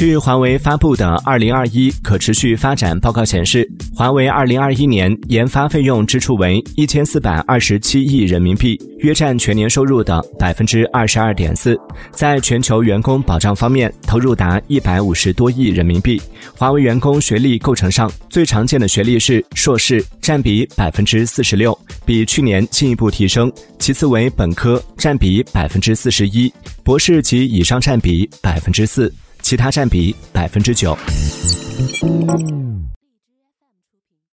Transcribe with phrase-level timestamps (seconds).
[0.00, 11.78] 据华为发布的《二零二一可持续发展报告》显示，华为二零二一年研发费用支出为一千四百二十七亿人民币，约占全年收入的百分之二十二点四。
[12.12, 16.18] 在全球员工保障方面，投入达一百五十多亿人民币。
[16.56, 23.52] 华为员工学历构成上，最常见的学历是硕士，占比百分之四十六，比去年进一步提升。
[23.78, 26.50] 其次为本科，占比百分之四十一，
[26.82, 29.12] 博士及以上占比百分之四。
[29.50, 30.96] 其他占比百分之九。